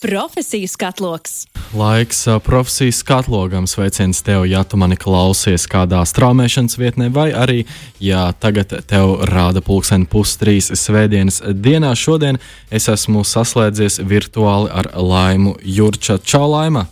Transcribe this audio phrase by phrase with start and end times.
[0.00, 1.46] Profesiju skatloks.
[1.74, 7.62] Laiks profesijas skatlogam sveiciens tev, ja tu mani klausies kādā straumēšanas vietnē, vai arī,
[8.00, 11.94] ja tagad tev rāda pulksten pustrīs svētdienas dienā.
[11.96, 12.36] Šodien
[12.70, 16.18] es esmu saslēdzies virtuāli ar Laimu Jurča.
[16.20, 16.84] Čau, Laima!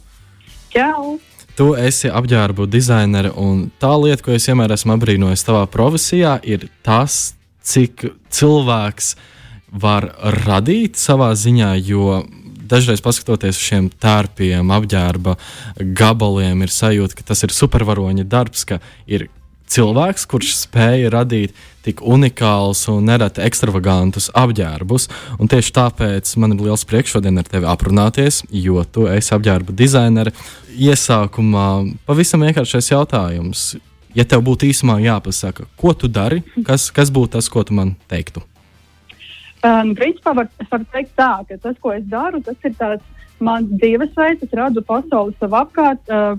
[0.73, 1.18] Čau!
[1.61, 6.71] Tu esi apģērbu dizainere, un tā lieta, ko es vienmēr esmu apbrīnojis tavā profesijā, ir
[6.80, 9.12] tas, cik cilvēks
[9.75, 10.09] var
[10.46, 12.25] radīt savā ziņā, jo
[12.70, 15.36] dažreiz paskatoties uz šiem tērpiem, apģērba
[15.98, 19.28] gabaliem, ir sajūta, ka tas ir supervaroņa darbs, ka ir
[19.70, 25.08] cilvēks, kurš spēja radīt tik unikālus un nereti ekstravagantus apģērbus.
[25.38, 29.77] Un tieši tāpēc man ir liels prieks šodien ar tevi aprunāties, jo tu esi apģērba
[29.77, 30.34] dizainere.
[30.74, 31.69] Iesākumā
[32.08, 33.74] pavisam vienkāršais jautājums.
[34.14, 37.96] Ja tev būtu īsumā jāpasaka, ko tu dari, kas, kas būtu tas, ko tu man
[38.10, 38.44] teiktu?
[39.64, 43.05] Um, principā var, es varu teikt tā, ka tas, ko es daru, tas ir tāds
[43.45, 44.45] mans dzīvesveids.
[44.45, 46.34] Es redzu pasauli sev apkārt, uh,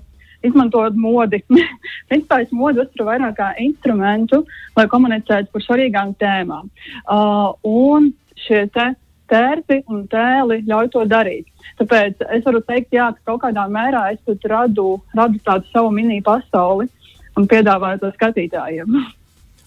[0.46, 1.42] izmantojot modi.
[2.10, 4.44] principā es modi uzturu vairāk kā instrumentu,
[4.78, 6.70] lai komunicētu par svarīgām tēmām.
[7.10, 8.12] Uh, un
[8.46, 8.92] šie te
[9.32, 11.50] tērpi un tēli ļauj to darīt.
[11.80, 16.22] Tāpēc es varu teikt, jā, ka kaut kādā mērā es radu, radu tādu savu mini
[16.24, 16.88] pasauli
[17.36, 19.00] un piedāvāju to skatītājiem.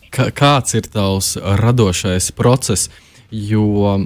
[0.08, 2.88] Kā, kāds ir tavs radošais process?
[3.30, 3.96] Jo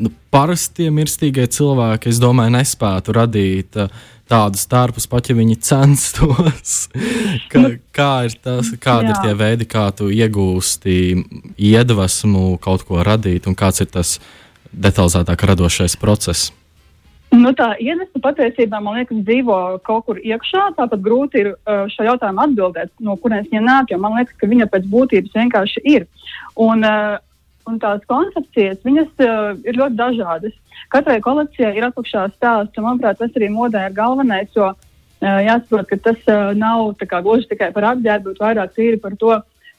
[0.00, 3.90] nu, parastie mirstīgie cilvēki, es domāju, nespētu radīt uh,
[4.30, 6.76] tādus tārpus, pat ja viņi censtos.
[7.52, 7.64] kā,
[7.96, 9.16] kā ir tas, kādi Jā.
[9.16, 10.96] ir tie veidi, kā tu iegūsti
[11.58, 14.18] iedvesmu kaut ko radīt, un kāds ir tas
[14.70, 16.50] detalizētāk radošais process?
[17.30, 20.72] Nu, tā iedvesma patiesībā, man liekas, dzīvo kaut kur iekšā.
[20.78, 24.66] Tāpat grūti ir uh, šo jautājumu atbildēt, no kurienes viņa nāk, man liekas, ka viņa
[24.72, 26.08] pēc būtības vienkārši ir.
[26.58, 27.20] Un, uh,
[27.68, 30.54] un tās koncepcijas, viņas uh, ir ļoti dažādas.
[30.92, 35.88] Katrai kolekcijai ir apakšā stāsts, un manuprāt, tas arī modē ir galvenais, jo uh, jāsaprot,
[35.90, 39.36] ka tas uh, nav kā, gluži tikai par apģērbu, bet vairāk tīri par to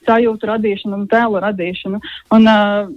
[0.08, 2.02] sajūtu radīšanu un tēlu radīšanu.
[2.38, 2.94] Un, uh,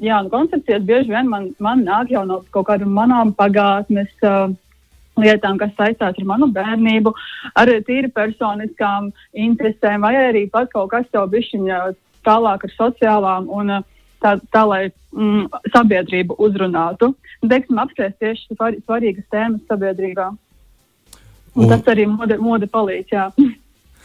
[0.00, 4.12] jā, nu, koncepcijas bieži vien man, man nāk jau no kaut kādām manām pagātnes.
[4.22, 4.54] Uh,
[5.16, 7.08] lietām, kas saistās ar manu bērnību,
[7.56, 11.78] ar tīri personiskām interesēm, vai arī pat kaut kas jau bišķiņa
[12.26, 13.86] tālāk ar sociālām un uh,
[14.22, 17.12] tā, tā lai mm, sabiedrību uzrunātu.
[17.42, 20.30] Un, teiksim, apspriest tieši svar, svarīgas tēmas sabiedrībā.
[21.56, 21.70] Un un...
[21.72, 23.16] Tas arī mode, mode palīdz.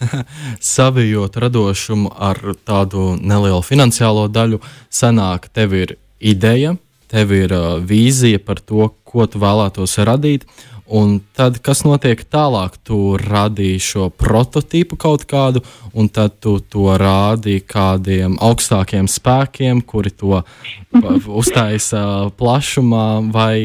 [0.74, 6.74] Savijot radošumu ar tādu nelielu finansiālo daļu, sanāk, tev ir ideja,
[7.12, 10.48] tev ir uh, vīzija par to, ko tu vēlētos radīt,
[10.92, 15.62] Un tad, kas notiek tālāk, tu radīji šo prototipu kaut kādu,
[15.96, 20.42] un tad tu to rādīji kādiem augstākiem spēkiem, kuri to
[21.32, 22.04] uztaisa
[22.36, 23.56] plašumā, vai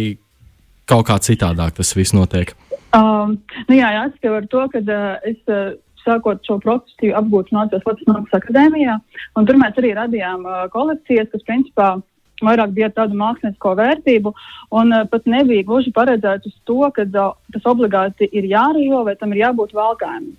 [0.86, 2.54] kaut kā citādāk tas viss notiek?
[2.94, 5.42] Um, nu jā, jāsaka ar to, ka uh, es.
[5.50, 5.74] Uh,
[6.06, 8.92] sākot šo procesu apgūt mācījos Latvijas Mākslas akadēmijā,
[9.34, 12.04] un tur mēs arī radījām uh, kolekcijas, kas principā uh,
[12.44, 14.32] vairāk bija tādu mākslinieko vērtību,
[14.76, 19.16] un uh, pat nebija gluži paredzēts uz to, ka uh, tas obligāti ir jārījo vai
[19.20, 20.34] tam ir jābūt valkājumam.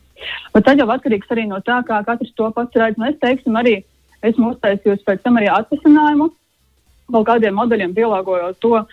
[0.53, 2.97] Bet tad jau atkarīgs arī no tā, kā katrs to pats redz.
[2.97, 3.79] Un es teiksim, arī
[4.25, 6.31] esmu uztaisījusi pēc tam arī atvesinājumu
[7.11, 8.87] kaut kādiem modeļiem pielāgojot to uh,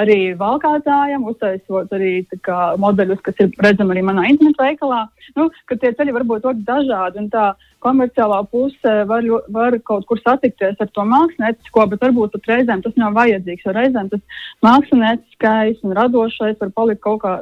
[0.00, 2.12] arī valkātājiem, uztaisot arī
[2.46, 5.02] kā, modeļus, kas ir redzami arī manā internetu veikalā.
[5.36, 7.50] Nu, tie ceļi var būt ļoti dažādi, un tā
[7.84, 12.96] komerciālā puse var, var kaut kur satikties ar to māksliniecisko, bet varbūt pat reizēm tas
[13.00, 17.34] nav vajadzīgs, jo reizēm tas mākslinieckais un radošais var palikt kaut kā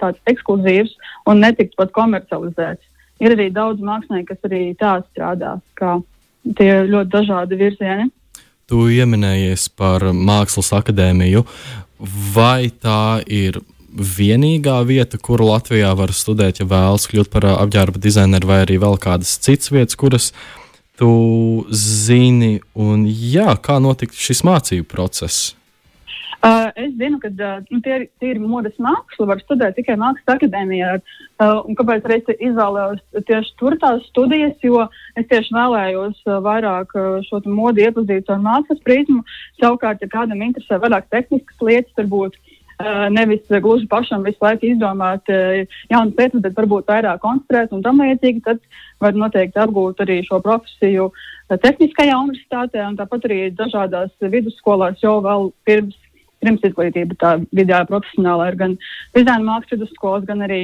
[0.00, 0.94] tāds ekskluzīvs
[1.28, 2.86] un netikt pat komercializēts.
[3.20, 5.98] Ir arī daudz mākslinieku, kas arī tā strādā, kā
[6.56, 8.08] tie ļoti dažādi virzieni.
[8.70, 11.42] Tu pieminējies par Mākslas akadēmiju.
[12.34, 13.58] Vai tā ir
[13.90, 18.94] vienīgā vieta, kuru Latvijā var studēt, ja vēlas kļūt par apģērba dizaineru, vai arī vēl
[19.02, 20.30] kādas citas vietas, kuras
[21.00, 21.10] tu
[21.74, 22.60] zini?
[22.78, 25.56] Un, jā, kā notika šis mācību process?
[26.40, 30.38] Uh, es zinu, ka uh, nu, tie, tie ir modes māksla, var studēt tikai Mākslas
[30.38, 30.94] akadēmijā.
[31.36, 32.16] Uh, kāpēc arī
[32.48, 34.86] izvēlējos tieši tur tās studijas, jo
[35.20, 39.20] es tieši vēlējos uh, vairāk uh, šo modi iepazīt ar mākslas prizmu.
[39.60, 42.40] Savukārt, ja kādam interesē vairāk tehniskas lietas, varbūt
[43.12, 48.40] nevis gluži pašam visu laiku izdomāt jaunas lietas, bet varbūt vairāk koncentrēt un tam līdzīgi,
[48.46, 48.62] tad
[49.04, 51.10] var noteikti apgūt arī šo profesiju
[51.50, 55.99] Tehniskajā universitātē un tāpat arī dažādās vidusskolās jau vēl pirms
[56.40, 58.76] pirms izglītība, tā vidējā profesionālā ir gan
[59.16, 60.62] dizaina mākslas vidusskolas, gan arī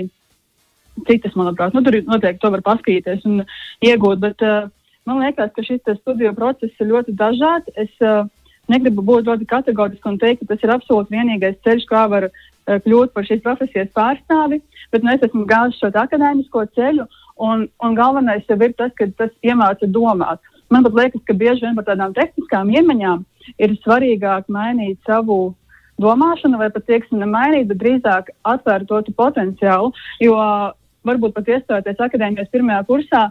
[1.09, 1.77] citas, manuprāt.
[1.77, 3.45] Nu, tur noteikti to var paskatīties un
[3.85, 4.71] iegūt, bet uh,
[5.09, 7.69] man liekas, ka šis studiju process ir ļoti dažāds.
[7.77, 8.25] Es uh,
[8.73, 12.31] negribu būt ļoti kategoriski un teikt, ka tas ir absolūti vienīgais ceļš, kā var
[12.67, 14.59] kļūt par šīs profesijas pārstāvi,
[14.91, 17.07] bet nu, es esmu gājis šo akadēmisko ceļu,
[17.47, 20.43] un, un galvenais jau ir tas, ka tas iemāca domāt.
[20.73, 23.23] Man pat liekas, ka bieži vien par tādām tehniskām iemaņām
[23.63, 25.55] ir svarīgāk mainīt savu
[26.03, 29.93] domāšanu, vai pat tieksim, nemainīt, bet drīzāk atvērt to potenciālu.
[30.23, 30.37] Jo
[31.07, 33.23] varbūt pat iestājoties akadēmijas pirmajā kursā,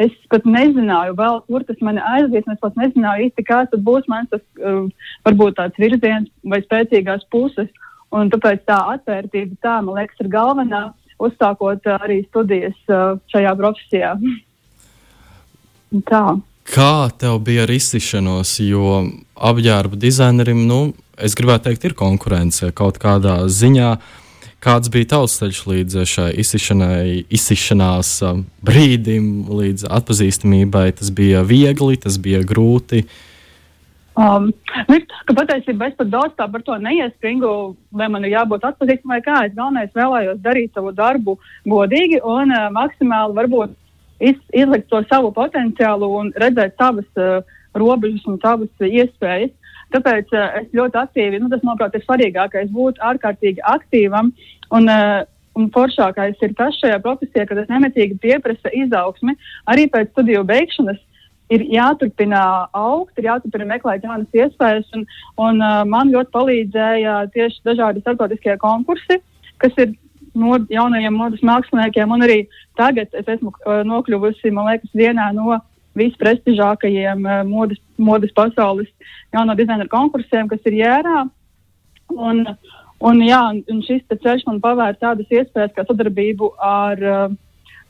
[0.00, 2.46] es pat nezināju, vēl, kur tas mani aizies.
[2.50, 4.86] Es pat nezināju īsti, kāds būs mans tas, uh,
[5.28, 7.70] varbūt tāds virziens vai spēcīgās puses.
[8.10, 10.88] Un tāpēc tā atvērtība, tā, man liekas, ir galvenā,
[11.22, 14.14] uzsākot uh, arī studijas uh, šajā profesijā.
[16.10, 16.24] tā.
[16.70, 19.00] Kā tev bija ar izsišanos, jo
[19.34, 20.80] apģērba dizainerim, nu,
[21.24, 23.94] es gribētu teikt, ir konkurence kaut kādā ziņā.
[24.60, 26.28] Kāds bija tavs ceļš līdz šai
[27.32, 30.90] izsišanās um, brīdim, līdz atpazīstamībai?
[30.98, 33.06] Tas bija viegli, tas bija grūti.
[34.20, 34.50] Um,
[34.90, 37.52] nu, ka patiesībā es pat daudz tā par to neiespringu,
[37.96, 39.38] vai man ir jābūt atpazīstamam vai kā.
[39.46, 43.72] Es galvenais vēlējos darīt savu darbu godīgi un uh, maksimāli varbūt
[44.20, 47.40] iz, izlikt to savu potenciālu un redzēt savas uh,
[47.72, 49.56] robežas un savas uh, iespējas.
[49.94, 54.32] Tāpēc uh, es ļoti aktīvi, nu, tas, manuprāt, ir svarīgākais būt ārkārtīgi aktīvam.
[54.76, 55.22] Un, uh,
[55.58, 59.34] un foršākais ir tas šajā profesijā, ka tas nemitīgi pieprasa izaugsmi
[59.70, 61.00] arī pēc studiju beigšanas.
[61.50, 65.02] Ir jāturpina augt, ir jāturpina meklēt jaunas iespējas, un,
[65.42, 69.18] un uh, man ļoti palīdzēja tieši dažādi starptautiskie konkursi,
[69.58, 69.96] kas ir
[70.38, 72.44] no jaunajiem modes māksliniekiem, un arī
[72.78, 75.58] tagad es esmu uh, nokļuvusi, man liekas, vienā no
[75.98, 78.88] visprestižākajiem uh, modes, modes pasaules
[79.34, 81.24] jauno dizaineru konkursiem, kas ir jērā.
[82.10, 82.42] Un,
[83.06, 87.36] un, jā, un šis ceļš man pavēr tādas iespējas, kā sadarbību ar, uh,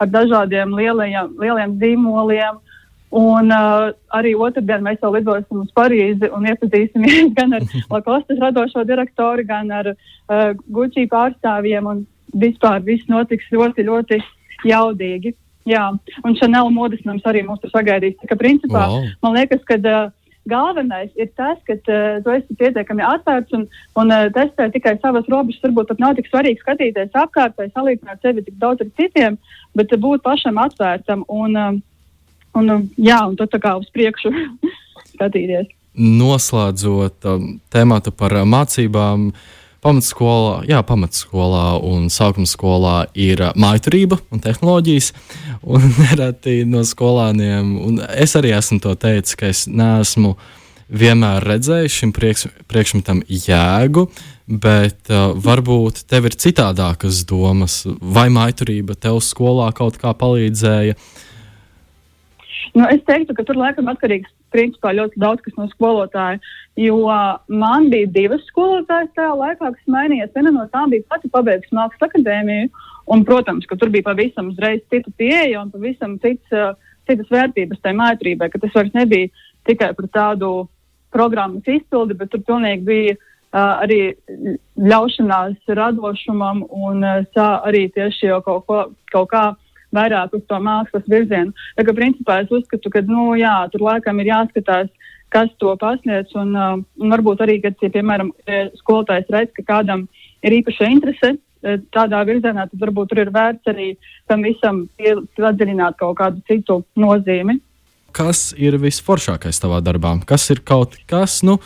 [0.01, 2.61] ar dažādiem lielajiem, lieliem zīmoliem.
[3.11, 8.85] Un uh, arī otrdien mēs jau lidosim uz Parīzi un iepazīsimies gan ar Lakostas radošo
[8.87, 11.91] direktoru, gan ar uh, Gucci pārstāvjiem.
[12.31, 14.21] Vispār viss notiks ļoti, ļoti
[14.71, 15.35] jaudīgi.
[15.69, 15.91] Jā,
[16.25, 18.17] un Chanel modes nams arī mūs tur sagaidīs.
[18.23, 19.05] Tā kā principā wow.
[19.25, 20.09] man liekas, ka uh,
[20.49, 23.67] galvenais ir tas, ka uh, tu esi pietiekami atvērts un,
[24.01, 25.61] un uh, testē tikai savas robežas.
[25.67, 29.37] Varbūt pat nav tik svarīgi skatīties apkārt vai salīdzināt sevi tik daudz ar citiem,
[29.77, 31.77] bet uh, būt pašam atvērtam un, uh,
[32.57, 34.33] un, uh, jā, un tad tā kā uz priekšu
[35.15, 35.69] skatīties.
[36.01, 39.29] Noslēdzot um, tēmātu par uh, mācībām.
[39.29, 45.13] Uh, Pamatskolā, jā, pamatskolā un sākuma skolā ir maiturība un tehnoloģijas.
[45.65, 50.35] Un nereti no skolāniem, un es arī esmu to teicis, ka es neesmu
[50.91, 54.05] vienmēr redzējis šim priekš, priekšmetam jēgu,
[54.51, 60.99] bet uh, varbūt tev ir citādākas domas, vai maiturība tev skolā kaut kā palīdzēja.
[62.77, 66.41] Nu, es teiktu, ka tur laikam atkarīgs principā ļoti daudz kas no skolotāja.
[66.81, 66.99] Jo
[67.49, 70.33] man bija divas skolotājas tajā laikā, kas mainījās.
[70.35, 72.71] Viena no tām bija pati pabeigusi mākslas akadēmiju.
[73.11, 76.77] Un, protams, ka tur bija pavisam uzreiz cita pieeja un pavisam cits, uh,
[77.11, 79.31] citas vērtības tajā mātrībai, ka tas vairs nebija
[79.67, 80.53] tikai par tādu
[81.11, 84.01] programmas izpildi, bet tur pilnīgi bija uh, arī
[84.79, 89.45] ļaušanās radošumam un uh, arī tieši jau kaut, ko, kaut kā
[89.97, 91.55] vairāk uz to mākslas virzienu.
[91.79, 94.91] Tā kā principā es uzskatu, ka, nu, jā, tur laikam ir jāskatās,
[95.31, 98.33] kas to pasniedz, un, uh, un varbūt arī, kad, ja, piemēram,
[98.81, 100.09] skolotājs redz, ka kādam
[100.47, 103.93] ir īpaša interese uh, tādā virzienā, tad varbūt tur ir vērts arī
[104.31, 107.61] tam visam padziļināt kaut kādu citu nozīmi.
[108.11, 110.17] Kas ir visforšākais tavā darbā?
[110.27, 111.61] Kas ir kaut kas, nu,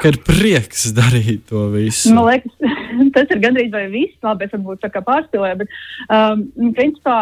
[0.00, 2.14] ka ir prieks darīt to visu?
[2.16, 2.83] Man liekas,
[3.16, 4.16] tas ir gandrīz vai viss.
[4.24, 5.76] Labi, es varbūt tā kā pārspīlēju, bet
[6.08, 6.46] um,
[6.76, 7.18] principā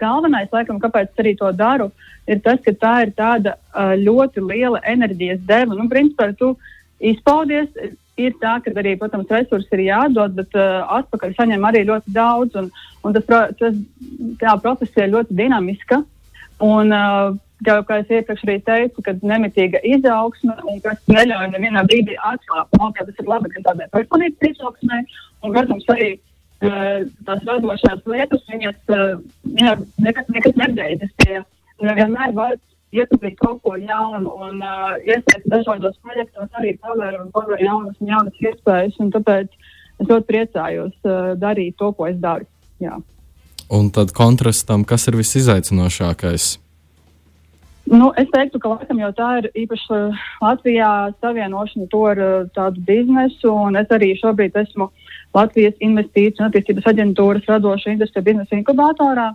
[0.00, 1.90] galvenais, laikam, kāpēc arī to daru,
[2.30, 5.76] ir tas, ka tā ir tāda uh, ļoti liela enerģijas deva.
[5.78, 6.54] Nu, principā tu
[7.00, 7.70] izpaudies.
[8.20, 12.58] Ir tā, ka arī, protams, resursi ir jādod, bet uh, atpakaļ saņem arī ļoti daudz.
[12.60, 12.68] Un,
[13.08, 13.24] un tas,
[13.56, 13.78] tas,
[14.42, 16.02] tā profesija ir ļoti dinamiska.
[16.62, 17.32] Un, uh,
[17.66, 22.70] jau, kā es iepriekš arī teicu, ka nemitīga izaugsme un kas neļauj nevienā brīdī atklāt,
[22.72, 25.00] ka tas ir labi gan tādai personības izaugsmē,
[25.42, 29.14] un, protams, arī uh, tās radošās lietas, viņas, uh,
[29.58, 31.42] viņas nekas, nekas nebeidzas pie,
[31.82, 32.56] vienmēr var
[32.92, 38.12] ietaupīt kaut ko jaunu un uh, iesaistīt dažādos projektos, arī pavēr un pavēr jaunas un
[38.12, 39.54] jaunas iespējas, un tāpēc
[40.02, 42.48] es ļoti priecājos uh, darīt to, ko es daru.
[42.82, 42.98] Jā.
[43.72, 46.58] Un tad kontrastam, kas ir visizaicinošākais?
[47.92, 49.96] Nu, es teiktu, ka laikam jau tā ir īpaši
[50.40, 54.86] Latvijā savienošana to ar uh, tādu biznesu, un es arī šobrīd esmu
[55.36, 59.26] Latvijas investīciju un attīstības aģentūras radoša industrija biznesa inkubatorā,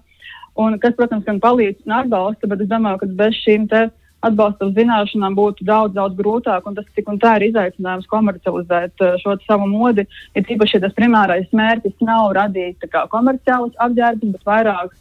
[0.58, 3.84] un kas, protams, gan palīdz un atbalsta, bet es domāju, ka bez šīm te
[4.26, 6.66] atbalsta zināšanām būtu daudz, daudz grūtāk.
[6.66, 10.08] Un tas tik un tā ir izaicinājums komercializēt uh, šo savu modi.
[10.34, 14.98] Ir īpaši, ja tas primārais mērķis nav radīt kā, komerciālus apģērbus, bet vairāk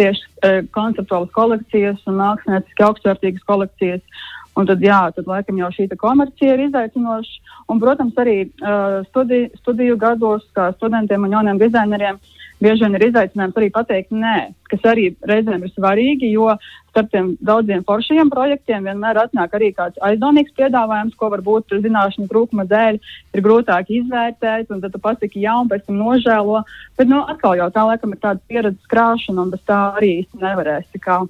[0.00, 4.26] tieši uh, konceptuālas kolekcijas un mākslinieciski augstvērtīgas kolekcijas.
[4.58, 7.54] Un tad, jā, tad laikam jau šī komercija ir izaicinoša.
[7.70, 12.18] Un, protams, arī uh, studi, studiju gados, kā studentiem un jauniem dizaineriem,
[12.60, 14.34] bieži vien ir izaicinājums arī pateikt nē,
[14.68, 16.50] kas arī reizēm ir svarīgi, jo
[16.90, 22.66] starp tiem daudziem foršajiem projektiem vienmēr atnāk arī kāds aizdomīgs piedāvājums, ko varbūt zināšanu trūkuma
[22.68, 26.64] dēļ ir grūtāk izvērtēt, un tad tu pasaki jā, un pēc tam nožēlo.
[26.98, 30.42] Bet, nu, atkal jau tā laikam ir tāda pieredzes krāšana, un bez tā arī īsti
[30.44, 31.22] nevarēsi, kā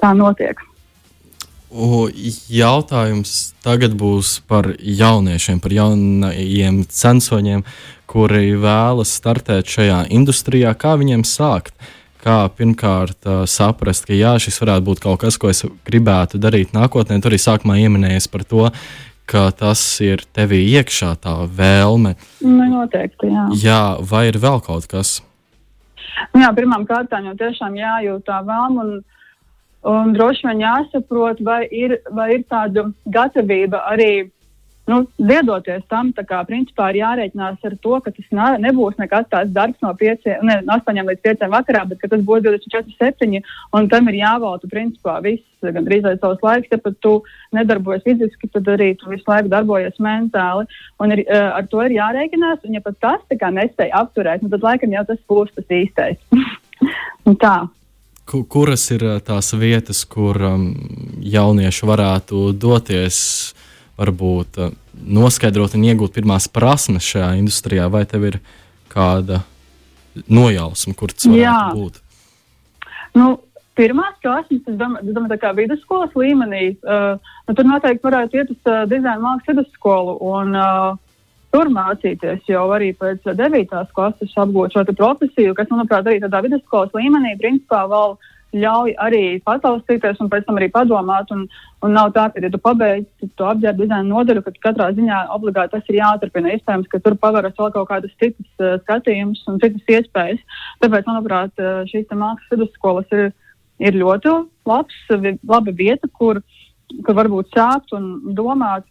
[0.00, 0.69] tā notiek.
[1.70, 7.62] Jautājums tagad būs par jauniešiem, par jaunajiem censoņiem,
[8.10, 10.74] kuri vēlas startēt šajā industrijā.
[10.74, 11.74] Kā viņiem sākt?
[12.20, 17.20] Kā pirmkārt saprast, ka jā, šis varētu būt kaut kas, ko es gribētu darīt nākotnē.
[17.22, 18.66] Tur arī sākumā pieminējies par to,
[19.30, 22.16] ka tas ir tevī iekšā, tā vēlme.
[22.42, 23.46] Nu, noteikti, jā.
[23.62, 23.82] jā.
[24.02, 25.20] Vai ir vēl kaut kas?
[26.34, 28.84] Nu, jā, pirmām kārtām jau tiešām jājūt tā vēlme.
[28.84, 29.19] Un
[29.88, 34.28] Un droši vien jāsaprot, vai ir, vai ir tāda gatavība arī
[34.90, 36.10] nu, ziedoties tam.
[36.12, 40.58] Kā principā ir jārēķinās ar to, ka tas nebūs nekāds tāds darbs no 5, ne,
[40.76, 43.40] 8 līdz 5 vakarā, bet tas būs 24, 7.
[43.76, 47.16] Un tam ir jāvalda principā viss, gan drīz aiz savs laiks, ja pat tu
[47.56, 50.68] nedarbojies fiziski, tad arī tu visu laiku darbojies mentāli.
[51.00, 54.64] Un ir, uh, ar to ir jārēķinās, un ja pat tas nespēja apturēt, nu, tad
[54.66, 56.20] laikam jau tas būs tas īstais.
[57.44, 57.58] tā
[58.50, 60.38] kuras ir tās vietas, kur
[61.20, 63.20] jaunieši varētu doties,
[64.00, 64.60] varbūt
[65.00, 68.40] noskaidrot un iegūt pirmās prasmes šajā industrijā, vai tev ir
[68.92, 69.42] kāda
[70.26, 71.60] nojausma, kur tas varētu Jā.
[71.76, 72.02] būt?
[73.18, 73.38] Nu,
[73.78, 77.14] Pirmās klases, es domāju, es domāju tā kā vidusskolas līmenī, uh,
[77.46, 80.98] nu, tur noteikti varētu iet uz uh, dizaina mākslas vidusskolu un uh,
[81.54, 83.86] tur mācīties jau arī pēc 9.
[83.94, 88.18] klases apgūt šo profesiju, kas, manuprāt, arī tādā vidusskolas līmenī principā vēl
[88.50, 91.30] ļauj arī pataustīties un pēc tam arī padomāt.
[91.34, 91.44] Un,
[91.86, 95.76] un nav tā, ka, ja tu pabeidzi to apģērbu dizaina nodaļu, ka katrā ziņā obligāti
[95.76, 96.54] tas ir jāturpina.
[96.56, 100.42] Iespējams, ka tur paveras vēl kaut kādas citas uh, skatījumus un citas iespējas.
[100.82, 103.30] Tāpēc, manuprāt, uh, šīs mākslas vidusskolas ir,
[103.82, 104.34] ir ļoti
[104.70, 104.98] labs,
[105.46, 106.42] laba vieta, kur,
[107.06, 108.89] kur varbūt sākt un domāt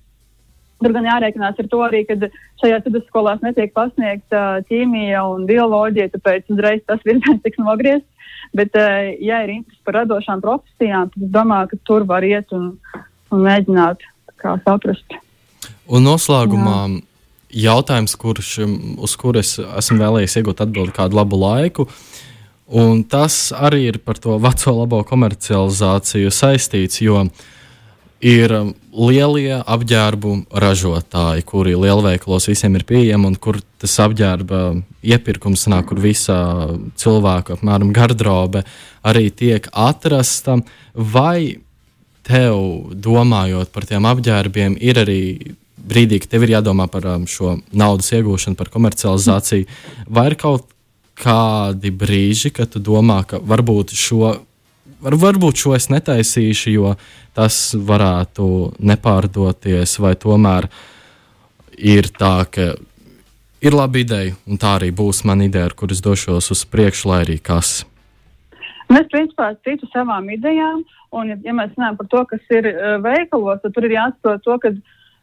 [0.79, 2.15] Tur gan jārēķinās ar to arī, ka
[2.61, 8.07] šajās vidusskolās netiek pasniegta ķīmija un bioloģija, tāpēc uzreiz tas virziens tiks nogriezts.
[8.55, 8.73] Bet,
[9.21, 12.71] ja ir interesi par radošām profesijām, tad es domāju, ka tur var iet un,
[13.29, 14.07] un mēģināt
[14.63, 15.19] saprast.
[15.89, 17.03] Un noslēgumā Jā.
[17.67, 18.55] jautājums, kurš,
[19.03, 21.89] uz kuru es esmu vēlējies iegūt atbildi kādu labu laiku.
[22.79, 27.47] Un tas arī ir par to veco labo komercializāciju saistīts, jo uh,
[28.25, 34.61] ir um, lielie apģērbu ražotāji, kuri lielveikalos visiem ir pieejami un kur tas apģērba
[35.13, 36.37] iepirkums nāk, kur visa
[36.99, 38.65] cilvēka apmēram garderobe
[39.07, 40.59] arī tiek atrasta.
[40.93, 41.59] Vai
[42.27, 42.59] tev,
[42.93, 45.21] domājot par tiem apģērbiem, ir arī
[45.89, 49.69] brīdī, kad tev ir jādomā par um, šo naudas iegūšanu, par komercializāciju,
[50.11, 50.67] vai ir kaut
[51.19, 54.37] kādi brīži, kad tu domā, ka varbūt šo
[55.03, 56.93] var, varbūt šo es netaisīšu, jo
[57.37, 60.69] tas varētu nepārdoties, vai tomēr
[61.79, 62.73] ir tā, ka
[63.63, 67.23] ir laba ideja, un tā arī būs mana ideja, ar kuras došos uz priekšu, lai
[67.25, 67.81] arī kas.
[68.89, 70.81] Mēs principā citu savām idejām,
[71.13, 74.55] un, ja mēs runājam par to, kas ir uh, veikalos, tad tur ir jāsaprot to,
[74.63, 74.71] ka,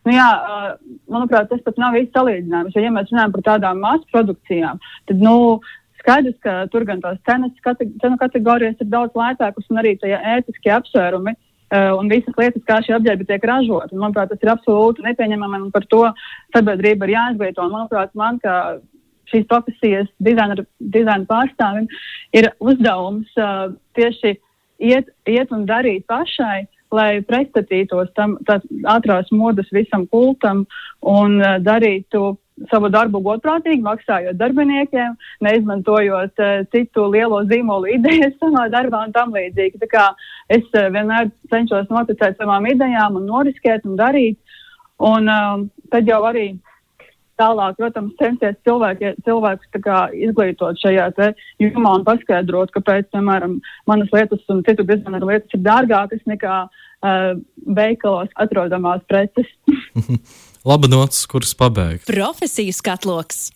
[0.06, 0.68] nu jā, uh,
[1.10, 2.76] manuprāt, tas pat nav īsti salīdzinājums.
[2.76, 4.78] Jo, ja mēs runājam par tādām masu produkcijām,
[5.10, 5.58] tad, nu,
[6.06, 10.12] Skaidrs, ka tur gan tās cenas, kate, cenu kategorijas ir daudz lētākas un arī tie
[10.14, 13.98] ētiskie apsvērumi uh, un visas lietas, kā šie apģērbi tiek ražoti.
[13.98, 16.04] Manuprāt, tas ir absolūti nepieņemami un par to
[16.54, 17.66] sabiedrība ir jāizglīto.
[17.72, 18.54] Manuprāt, man kā
[19.32, 21.90] šīs profesijas dizaina, dizaina pārstāvim
[22.38, 24.36] ir uzdevums uh, tieši
[24.78, 28.38] iet, iet un darīt pašai, lai pretstatītos tam
[28.94, 30.68] ātrās modas visam kultam
[31.02, 32.36] un uh, darītu
[32.70, 39.34] savu darbu godprātīgi, maksājot darbiniekiem, neizmantojot uh, citu lielo zīmolu idejas savā darbā un tam
[39.36, 39.80] līdzīgi.
[39.82, 40.04] Tā kā
[40.52, 44.38] es uh, vienmēr cenšos noticēt savām idejām un noriskēt un darīt.
[45.04, 46.54] Un uh, tad jau arī
[47.40, 51.10] tālāk, protams, censties cilvēki, cilvēkus kā, izglītot šajā
[51.60, 53.58] jomā un paskaidrot, kāpēc, piemēram,
[53.90, 57.32] manas lietas un citu biznesu lietas ir dārgākas nekā uh,
[57.76, 59.52] veikalos atrodamās preces.
[60.66, 62.08] Laba nots, kuras pabeigt.
[62.10, 63.52] Profesijas katloks.